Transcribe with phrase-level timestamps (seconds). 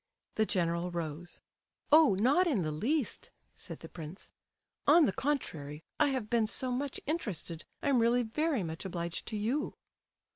[0.33, 1.41] The general rose.
[1.91, 4.31] "Oh, not in the least," said the prince.
[4.87, 9.37] "On the contrary, I have been so much interested, I'm really very much obliged to
[9.37, 9.75] you."